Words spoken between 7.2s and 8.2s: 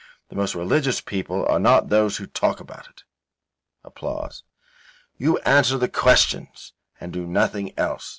nothing else."